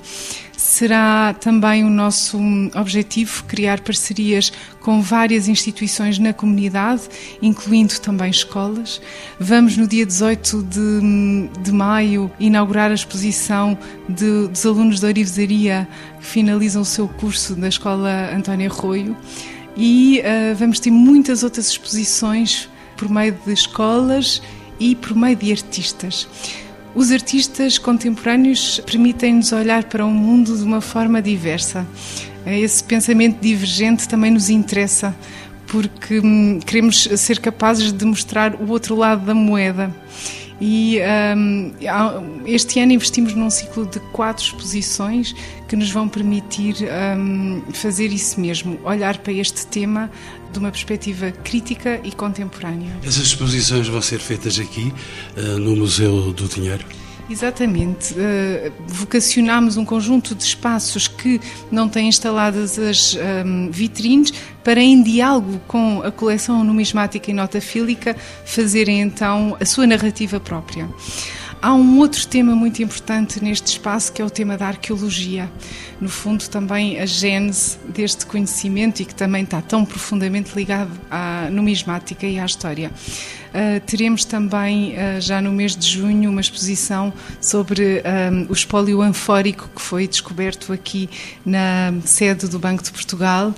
[0.72, 2.40] Será também o nosso
[2.74, 7.10] objetivo criar parcerias com várias instituições na comunidade,
[7.42, 9.02] incluindo também escolas.
[9.38, 15.86] Vamos, no dia 18 de, de maio, inaugurar a exposição de, dos alunos da Orivesaria
[16.22, 19.18] que finalizam o seu curso da Escola António Arroio
[19.76, 24.42] e uh, vamos ter muitas outras exposições por meio de escolas
[24.80, 26.30] e por meio de artistas.
[26.94, 31.88] Os artistas contemporâneos permitem-nos olhar para o mundo de uma forma diversa.
[32.46, 35.16] Esse pensamento divergente também nos interessa,
[35.68, 39.90] porque hum, queremos ser capazes de mostrar o outro lado da moeda.
[40.62, 41.00] E
[41.36, 41.74] um,
[42.46, 45.34] este ano investimos num ciclo de quatro exposições
[45.68, 46.76] que nos vão permitir
[47.18, 50.12] um, fazer isso mesmo, olhar para este tema
[50.54, 52.92] de uma perspectiva crítica e contemporânea.
[53.04, 54.94] Essas exposições vão ser feitas aqui,
[55.36, 56.86] uh, no Museu do Dinheiro?
[57.32, 58.14] Exatamente.
[58.14, 61.40] Uh, vocacionámos um conjunto de espaços que
[61.72, 63.16] não têm instaladas as
[63.46, 69.88] um, vitrines para, em diálogo com a coleção numismática e notafílica, fazerem então a sua
[69.88, 70.90] narrativa própria.
[71.62, 75.50] Há um outro tema muito importante neste espaço que é o tema da arqueologia.
[76.02, 81.48] No fundo, também a gênese deste conhecimento e que também está tão profundamente ligado à
[81.52, 82.92] numismática e à história.
[83.52, 87.12] Uh, teremos também, uh, já no mês de junho, uma exposição
[87.42, 91.10] sobre um, o espólio anfórico que foi descoberto aqui
[91.46, 93.54] na sede do Banco de Portugal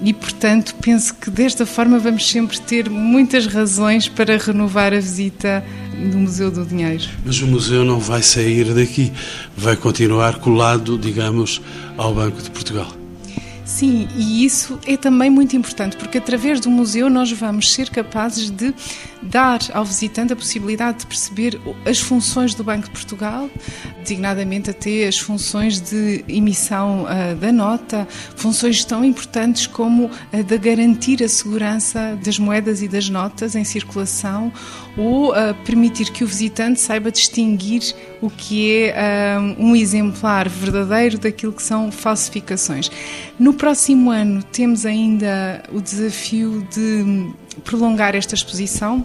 [0.00, 5.64] e, portanto, penso que desta forma vamos sempre ter muitas razões para renovar a visita
[6.10, 7.04] do Museu do Dinheiro.
[7.24, 9.12] Mas o museu não vai sair daqui,
[9.56, 11.62] vai continuar colado, digamos,
[11.96, 13.05] ao Banco de Portugal.
[13.66, 18.48] Sim, e isso é também muito importante, porque através do museu nós vamos ser capazes
[18.48, 18.72] de
[19.20, 23.50] dar ao visitante a possibilidade de perceber as funções do Banco de Portugal,
[23.98, 30.58] designadamente até as funções de emissão uh, da nota, funções tão importantes como a de
[30.58, 34.52] garantir a segurança das moedas e das notas em circulação
[34.96, 41.18] ou uh, permitir que o visitante saiba distinguir o que é uh, um exemplar verdadeiro
[41.18, 42.90] daquilo que são falsificações.
[43.38, 47.30] No próximo ano temos ainda o desafio de
[47.64, 49.04] prolongar esta exposição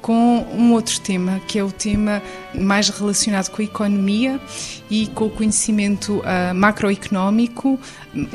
[0.00, 2.22] com um outro tema, que é o tema
[2.54, 4.40] mais relacionado com a economia
[4.88, 7.78] e com o conhecimento uh, macroeconómico,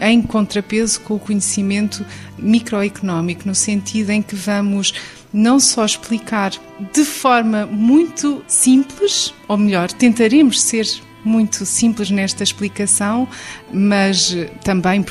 [0.01, 2.05] em contrapeso com o conhecimento
[2.37, 4.93] microeconómico, no sentido em que vamos
[5.33, 6.51] não só explicar
[6.93, 10.87] de forma muito simples, ou melhor, tentaremos ser
[11.23, 13.27] muito simples nesta explicação,
[13.71, 15.05] mas também uh,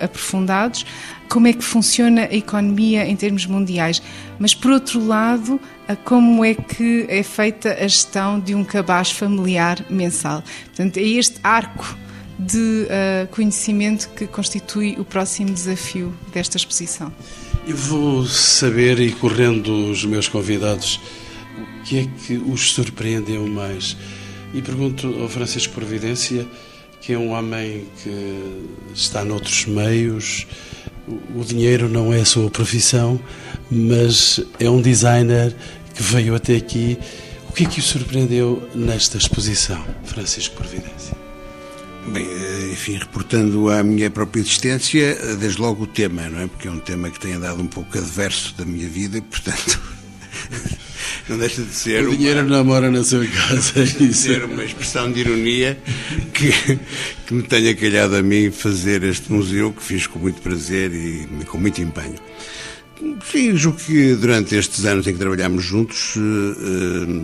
[0.00, 0.86] aprofundados,
[1.28, 4.02] como é que funciona a economia em termos mundiais,
[4.38, 5.60] mas por outro lado,
[6.04, 10.42] como é que é feita a gestão de um cabaz familiar mensal.
[10.66, 11.96] Portanto, é este arco
[12.38, 17.12] de uh, conhecimento que constitui o próximo desafio desta exposição.
[17.66, 20.98] Eu vou saber, e correndo os meus convidados,
[21.58, 23.96] o que é que os surpreendeu mais.
[24.52, 26.46] E pergunto ao Francisco Providência,
[27.00, 30.46] que é um homem que está noutros meios,
[31.34, 33.20] o dinheiro não é a sua profissão,
[33.70, 35.54] mas é um designer
[35.94, 36.98] que veio até aqui.
[37.48, 41.19] O que é que o surpreendeu nesta exposição, Francisco Providência?
[42.12, 46.46] Bem, eh, enfim, reportando a minha própria existência, eh, desde logo o tema, não é?
[46.48, 49.80] Porque é um tema que tem andado um pouco adverso da minha vida e, portanto,
[51.28, 52.08] não deixa de ser.
[52.08, 53.98] O dinheiro uma, não mora na sua casa, é isso.
[53.98, 55.78] De ser uma expressão de ironia
[56.34, 56.50] que,
[57.26, 61.28] que me tenha calhado a mim fazer este museu, que fiz com muito prazer e
[61.44, 62.18] com muito empenho.
[63.30, 67.22] Sim, julgo que durante estes anos em que trabalhámos juntos eh,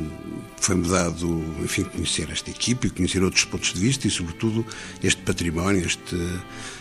[0.67, 4.67] foi-me dado, enfim, conhecer esta equipe e conhecer outros pontos de vista e, sobretudo,
[5.03, 6.17] este património, este,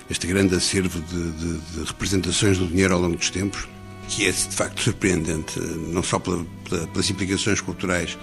[0.10, 3.67] este grande acervo de, de, de representações do dinheiro ao longo dos tempos
[4.08, 8.17] que é de facto surpreendente, não só pela, pela, pelas implicações culturais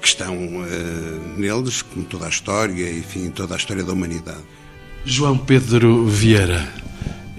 [0.00, 4.42] que estão uh, neles, como toda a história, enfim, toda a história da humanidade.
[5.04, 6.70] João Pedro Vieira,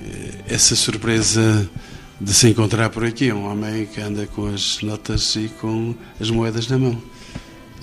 [0.04, 1.69] eh, essa surpresa
[2.19, 6.30] de se encontrar por aqui, um homem que anda com as notas e com as
[6.30, 7.14] moedas na mão.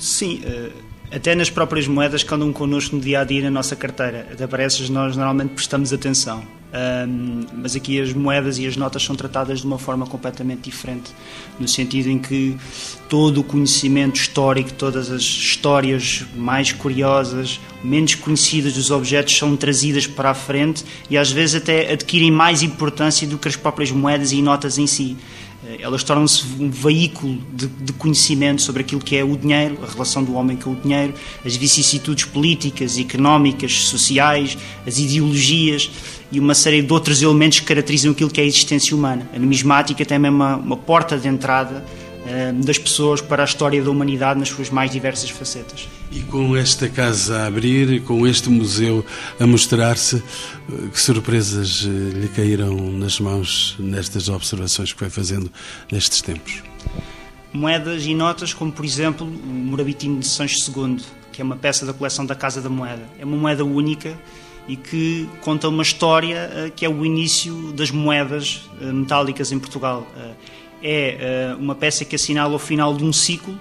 [0.03, 0.73] Sim, uh,
[1.15, 4.27] até nas próprias moedas que andam connosco no dia a dia na nossa carteira.
[4.33, 6.43] Até parece que nós normalmente prestamos atenção.
[6.75, 11.13] Um, mas aqui as moedas e as notas são tratadas de uma forma completamente diferente,
[11.61, 12.57] no sentido em que
[13.09, 20.07] todo o conhecimento histórico, todas as histórias mais curiosas, menos conhecidas dos objetos são trazidas
[20.07, 24.33] para a frente e às vezes até adquirem mais importância do que as próprias moedas
[24.33, 25.17] e notas em si.
[25.65, 29.91] Eh, elas tornam-se um veículo de, de, conhecimento sobre aquilo que é o dinheiro, a
[29.91, 35.91] relação do homem com o dinheiro, as vicissitudes políticas, económicas, sociais, as ideologias
[36.31, 39.29] e uma série de outros elementos que caracterizam aquilo que é a existência humana.
[39.35, 41.85] A numismática tem mesmo uma, uma porta de entrada
[42.65, 45.89] das pessoas para a história da humanidade nas suas mais diversas facetas.
[46.11, 49.05] E com esta casa a abrir, com este museu
[49.41, 55.51] a mostrar-se, eh, que surpresas eh, lhe caíram nas mãos nestas observações que foi fazendo
[55.91, 56.63] nestes tempos?
[57.53, 60.99] Moedas e notas, como por exemplo o Morabitinho de Sancho II,
[61.33, 63.03] que é uma peça da coleção da Casa da Moeda.
[63.19, 64.15] É uma moeda única
[64.69, 70.07] e que conta uma história eh, que é o início das moedas metálicas em Portugal.
[70.83, 73.59] É uma peça que assinala o final de um ciclo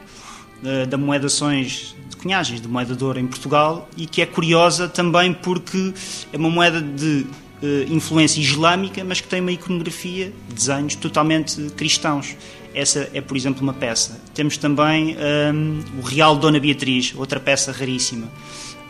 [0.89, 5.93] da moedações cunhagens de moeda de ouro em Portugal e que é curiosa também porque
[6.31, 7.25] é uma moeda de
[7.61, 12.35] uh, influência islâmica, mas que tem uma iconografia, desenhos totalmente cristãos.
[12.73, 14.21] Essa é, por exemplo, uma peça.
[14.33, 15.17] Temos também
[15.53, 18.29] um, o Real Dona Beatriz, outra peça raríssima.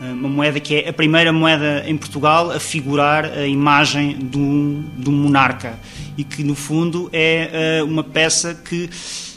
[0.02, 4.36] Eh, uma moeda que é a primeira moeda em Portugal a figurar a imagem de
[4.36, 5.78] um, de um monarca
[6.18, 8.90] e que, no fundo, é uh, uma peça que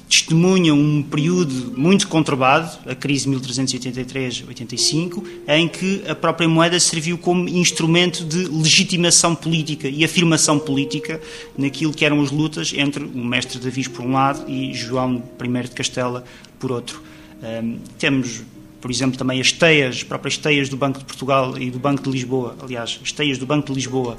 [0.09, 7.17] testemunham um período muito conturbado, a crise de 1383-85, em que a própria moeda serviu
[7.17, 11.21] como instrumento de legitimação política e afirmação política
[11.57, 15.63] naquilo que eram as lutas entre o mestre Davis por um lado e João I
[15.63, 16.23] de Castela
[16.59, 17.01] por outro.
[17.41, 18.41] Um, temos
[18.85, 22.03] por exemplo, também as teias, as próprias teias do Banco de Portugal e do Banco
[22.03, 24.15] de Lisboa, aliás, as teias do Banco de Lisboa,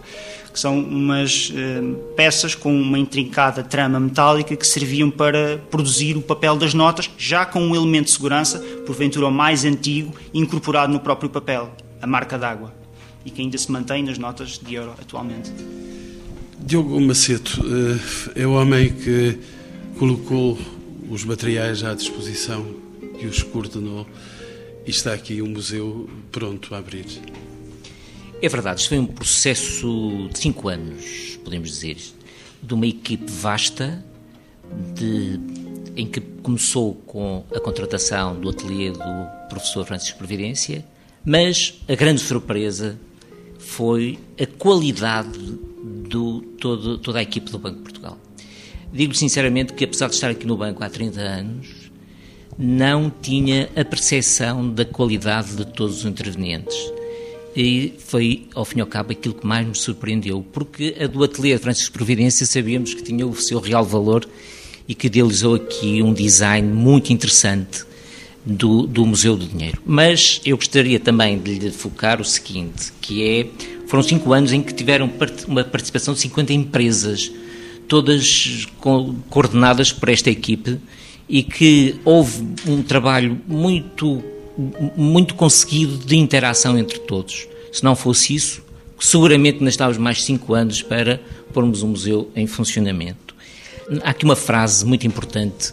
[0.52, 1.80] que são umas eh,
[2.16, 7.46] peças com uma intrincada trama metálica que serviam para produzir o papel das notas, já
[7.46, 12.36] com um elemento de segurança, porventura o mais antigo, incorporado no próprio papel, a marca
[12.36, 12.74] d'água,
[13.24, 15.52] e que ainda se mantém nas notas de euro atualmente.
[16.58, 17.64] Diogo Maceto
[18.34, 19.38] eh, é o homem que
[19.96, 20.58] colocou
[21.08, 22.66] os materiais à disposição
[23.20, 24.04] e os coordenou
[24.86, 27.06] e está aqui o museu pronto a abrir.
[28.40, 31.96] É verdade, isto foi um processo de cinco anos, podemos dizer,
[32.62, 34.04] de uma equipe vasta,
[34.94, 35.40] de,
[35.96, 40.84] em que começou com a contratação do ateliê do professor Francisco Providência,
[41.24, 42.98] mas a grande surpresa
[43.58, 45.38] foi a qualidade
[46.60, 48.18] todo, toda a equipe do Banco de Portugal.
[48.92, 51.68] Digo sinceramente que, apesar de estar aqui no banco há 30 anos,
[52.58, 56.76] não tinha a percepção da qualidade de todos os intervenientes.
[57.54, 61.24] E foi, ao fim e ao cabo, aquilo que mais me surpreendeu, porque a do
[61.24, 64.28] Ateliê Francisco Providência sabíamos que tinha o seu real valor
[64.86, 67.84] e que idealizou aqui um design muito interessante
[68.44, 69.80] do, do Museu do Dinheiro.
[69.84, 73.46] Mas eu gostaria também de lhe focar o seguinte, que é,
[73.86, 75.10] foram cinco anos em que tiveram
[75.48, 77.32] uma participação de 50 empresas,
[77.88, 78.66] todas
[79.28, 80.78] coordenadas por esta equipe,
[81.28, 84.22] e que houve um trabalho muito,
[84.96, 87.46] muito conseguido de interação entre todos.
[87.72, 88.62] Se não fosse isso,
[88.98, 91.20] seguramente nós estávamos mais cinco anos para
[91.52, 93.34] pormos um museu em funcionamento.
[94.02, 95.72] Há aqui uma frase muito importante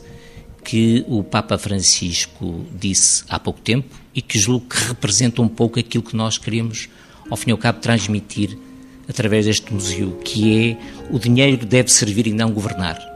[0.63, 5.79] que o Papa Francisco disse há pouco tempo e que julgo que representa um pouco
[5.79, 6.87] aquilo que nós queremos,
[7.29, 8.57] ao fim e ao cabo, transmitir
[9.07, 10.77] através deste museu, que é
[11.11, 13.12] o dinheiro deve servir e não governar.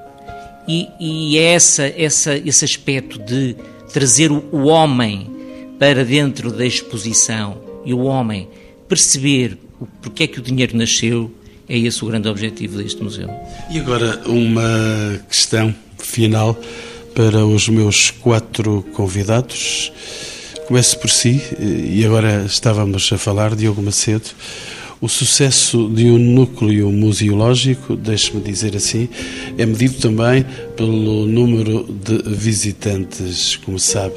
[0.67, 3.55] E, e é essa, essa, esse aspecto de
[3.93, 5.29] trazer o, o homem
[5.79, 8.49] para dentro da exposição e o homem
[8.87, 9.57] perceber
[10.01, 11.31] porque é que o dinheiro nasceu,
[11.69, 13.29] é esse o grande objetivo deste museu.
[13.69, 16.59] E agora uma questão final
[17.13, 19.91] para os meus quatro convidados.
[20.67, 24.25] Começo por si, e agora estávamos a falar, Diogo Macedo,
[24.99, 29.07] o sucesso de um núcleo museológico, deixe-me dizer assim,
[29.57, 30.45] é medido também
[30.75, 34.15] pelo número de visitantes, como sabe.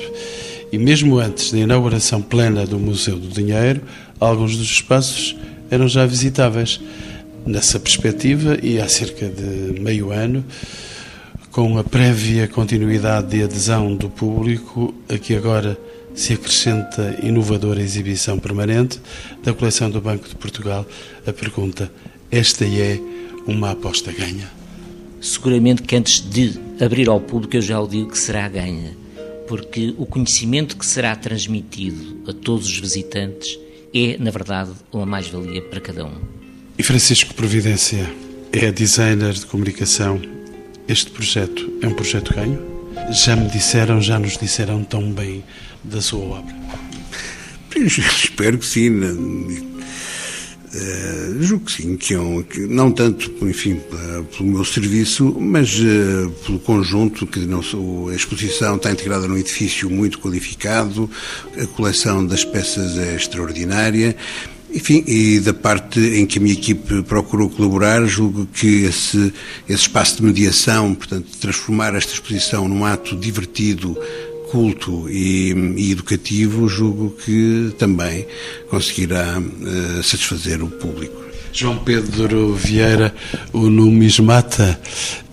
[0.73, 3.83] E mesmo antes da inauguração plena do Museu do Dinheiro,
[4.19, 5.37] alguns dos espaços
[5.71, 6.81] eram já visitáveis.
[7.45, 10.45] Nessa perspectiva, e há cerca de meio ano,
[11.51, 15.77] com a prévia continuidade de adesão do público, a que agora
[16.15, 19.01] se acrescenta inovadora exibição permanente
[19.43, 20.87] da coleção do Banco de Portugal.
[21.27, 21.91] A pergunta:
[22.31, 23.01] esta é
[23.47, 24.51] uma aposta ganha?
[25.21, 28.97] Seguramente que antes de abrir ao público eu já o digo que será ganha,
[29.47, 33.59] porque o conhecimento que será transmitido a todos os visitantes
[33.93, 36.15] é, na verdade, uma mais-valia para cada um.
[36.79, 38.09] E Francisco Providência
[38.53, 40.21] é designer de comunicação.
[40.89, 42.80] Este projeto é um projeto ganho?
[43.11, 45.43] Já me disseram, já nos disseram tão bem
[45.83, 46.55] da sua obra?
[47.75, 48.91] Espero que sim.
[50.73, 53.81] Uh, julgo que sim, que, é um, que não tanto, enfim,
[54.37, 57.61] pelo meu serviço, mas uh, pelo conjunto, que não,
[58.09, 61.11] a exposição está integrada num edifício muito qualificado,
[61.61, 64.15] a coleção das peças é extraordinária,
[64.73, 69.33] enfim, e da parte em que a minha equipe procurou colaborar, julgo que esse,
[69.69, 73.97] esse espaço de mediação, portanto, transformar esta exposição num ato divertido,
[74.51, 78.27] culto e, e, educativo, julgo que também
[78.69, 81.21] conseguirá uh, satisfazer o público.
[81.53, 83.15] João Pedro Vieira,
[83.53, 84.81] o numismata,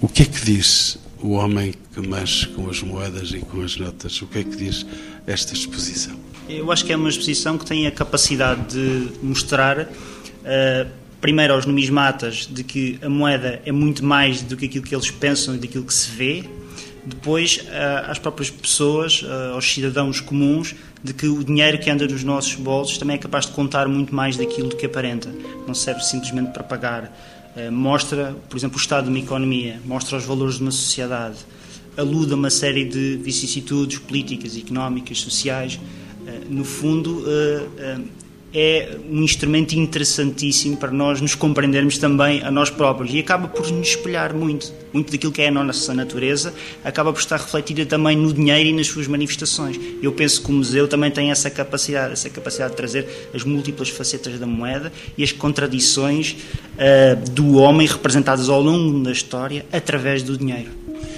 [0.02, 3.78] o que é que diz o homem que mexe com as moedas e com as
[3.78, 4.22] notas?
[4.22, 4.86] O que é que diz
[5.26, 6.18] esta exposição?
[6.50, 9.82] Eu acho que é uma exposição que tem a capacidade de mostrar.
[9.82, 10.90] Uh,
[11.20, 15.12] primeiro aos numismatas de que a moeda é muito mais do que aquilo que eles
[15.12, 16.46] pensam e daquilo que se vê,
[17.04, 22.06] depois eh, às próprias pessoas, eh, aos cidadãos comuns, de que o dinheiro que anda
[22.06, 25.34] nos nossos bolsos também é capaz de contar muito mais daquilo do que aparenta.
[25.66, 27.12] Não serve simplesmente para pagar.
[27.72, 31.38] Mostra, por exemplo, o estado de uma economia, mostra os valores de uma sociedade,
[31.98, 35.80] aluda a uma série de vicissitudes políticas, económicas, sociais.
[36.50, 37.24] No fundo,
[38.54, 43.70] é um instrumento interessantíssimo para nós nos compreendermos também a nós próprios e acaba por
[43.72, 44.74] nos espelhar muito.
[44.94, 46.54] Muito daquilo que é a nossa natureza
[46.84, 49.80] acaba por estar refletida também no dinheiro e nas suas manifestações.
[50.02, 53.90] Eu penso que o museu também tem essa capacidade, essa capacidade de trazer as múltiplas
[53.90, 56.36] facetas da moeda e as contradições
[56.76, 60.70] uh, do homem representadas ao longo da história através do dinheiro.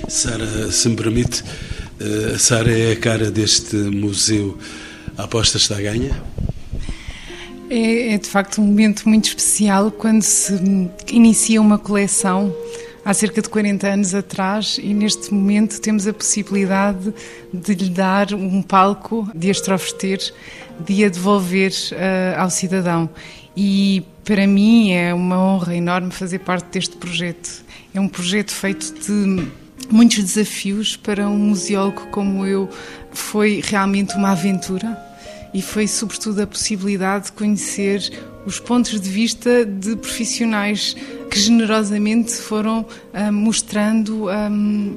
[0.07, 4.57] Sara, se me permite, uh, Sara é a cara deste museu.
[5.19, 6.17] A aposta está a ganha?
[7.69, 10.53] É, é, de facto um momento muito especial quando se
[11.11, 12.55] inicia uma coleção
[13.03, 17.13] há cerca de 40 anos atrás e neste momento temos a possibilidade
[17.53, 23.09] de lhe dar um palco, de as de a devolver uh, ao cidadão.
[23.57, 27.65] E para mim é uma honra enorme fazer parte deste projeto.
[27.93, 29.49] É um projeto feito de
[29.91, 32.69] muitos desafios para um museólogo como eu.
[33.11, 35.08] Foi realmente uma aventura
[35.53, 38.11] e foi sobretudo a possibilidade de conhecer
[38.45, 40.95] os pontos de vista de profissionais
[41.29, 42.81] que generosamente foram
[43.13, 44.95] uh, mostrando um,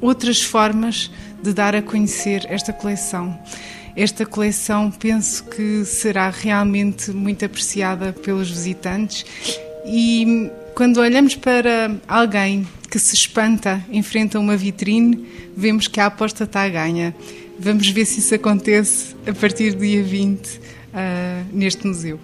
[0.00, 1.10] outras formas
[1.42, 3.38] de dar a conhecer esta coleção.
[3.94, 9.26] Esta coleção penso que será realmente muito apreciada pelos visitantes
[9.84, 15.26] e quando olhamos para alguém que se espanta em frente a uma vitrine,
[15.56, 17.14] vemos que a aposta está a ganha.
[17.58, 20.60] Vamos ver se isso acontece a partir do dia 20 uh,
[20.94, 22.18] ah, neste museu.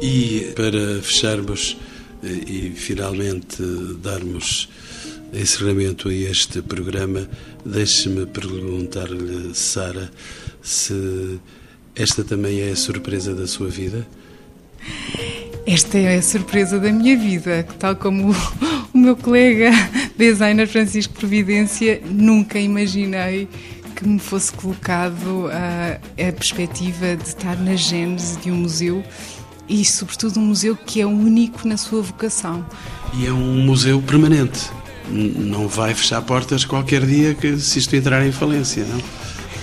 [0.00, 1.76] E para fecharmos
[2.22, 3.62] eh, e finalmente
[4.02, 4.68] darmos
[5.32, 7.28] encerramento a este programa,
[7.64, 10.10] deixe-me perguntar-lhe, Sara,
[10.62, 11.38] se
[11.94, 14.06] esta também é a surpresa da sua vida?
[15.66, 18.34] Esta é a surpresa da minha vida, tal como
[18.94, 19.70] o meu colega
[20.16, 23.48] designer Francisco Providência, nunca imaginei
[24.00, 25.98] que me fosse colocado a,
[26.28, 29.04] a perspectiva de estar na gênese de um museu
[29.68, 32.64] e, sobretudo, um museu que é único na sua vocação.
[33.12, 34.70] E é um museu permanente.
[35.06, 39.00] Não vai fechar portas qualquer dia que se isto entrar em falência, não?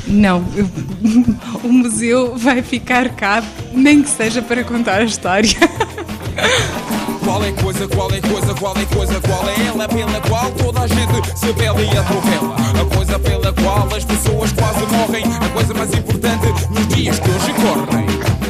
[0.08, 0.70] Não, eu,
[1.68, 5.50] o museu vai ficar cá, nem que seja para contar a história.
[7.28, 10.80] Qual é coisa, qual é coisa, qual é coisa, qual é ela pela qual toda
[10.80, 12.56] a gente se bela e atropela?
[12.56, 17.30] A coisa pela qual as pessoas quase morrem, a coisa mais importante nos dias que
[17.30, 18.47] hoje correm.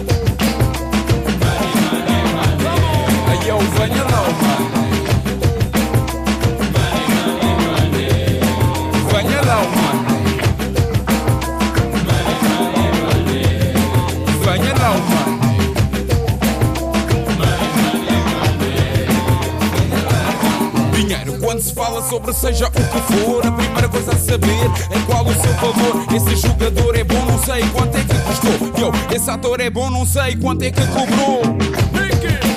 [29.28, 31.42] Esse ator é bom, não sei quanto é que cobrou.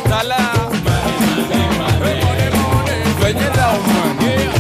[0.09, 0.53] Tá lá.
[3.19, 4.60] Venha lá, mano.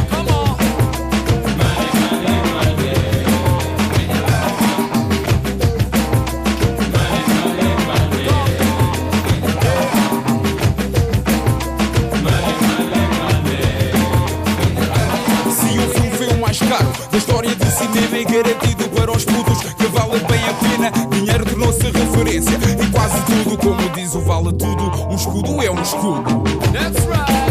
[24.42, 26.42] Vale tudo, um escudo é um escudo.
[26.72, 27.49] That's right.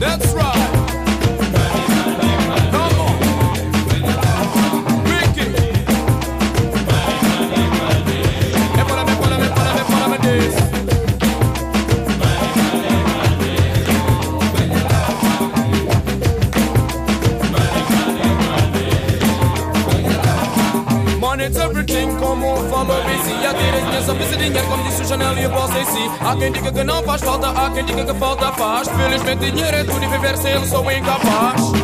[0.00, 0.43] That's right.
[27.74, 28.88] Quem diga que falta faz?
[28.88, 31.83] Felizmente dinheiro é tudo e viver sem ele sou incapaz